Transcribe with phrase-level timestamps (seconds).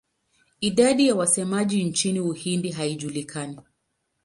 [0.61, 3.59] Idadi ya wasemaji nchini Uhindi haijulikani.